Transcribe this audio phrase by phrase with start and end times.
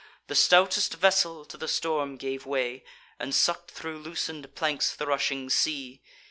[0.25, 2.83] The stoutest vessel to the storm gave way,
[3.19, 6.01] And suck'd thro' loosen'd planks the rushing sea.